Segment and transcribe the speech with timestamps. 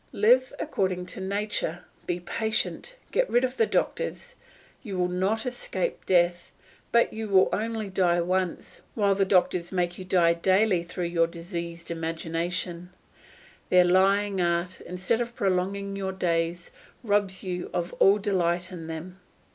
[0.13, 4.33] Live according to nature; be patient, get rid of the doctors;
[4.81, 6.51] you will not escape death,
[6.91, 11.27] but you will only die once, while the doctors make you die daily through your
[11.27, 12.89] diseased imagination;
[13.69, 16.71] their lying art, instead of prolonging your days,
[17.03, 19.19] robs you of all delight in them.